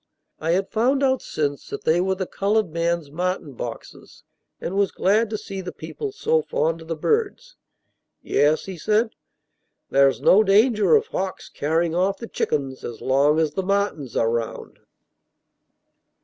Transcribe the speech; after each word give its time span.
I 0.39 0.53
had 0.53 0.71
found 0.71 1.03
out 1.03 1.21
since 1.21 1.67
that 1.69 1.83
they 1.83 2.01
were 2.01 2.15
the 2.15 2.25
colored 2.25 2.71
man's 2.71 3.11
martin 3.11 3.53
boxes, 3.53 4.23
and 4.59 4.75
was 4.75 4.89
glad 4.91 5.29
to 5.29 5.37
see 5.37 5.61
the 5.61 5.71
people 5.71 6.11
so 6.11 6.41
fond 6.41 6.81
of 6.81 6.87
the 6.87 6.95
birds. 6.95 7.55
"Yes," 8.23 8.65
he 8.65 8.79
said, 8.79 9.11
"there's 9.91 10.19
no 10.19 10.43
danger 10.43 10.95
of 10.95 11.05
hawks 11.05 11.49
carrying 11.49 11.93
off 11.93 12.17
the 12.17 12.25
chickens 12.25 12.83
as 12.83 12.99
long 12.99 13.37
as 13.39 13.53
the 13.53 13.61
martins 13.61 14.17
are 14.17 14.31
round." 14.31 14.79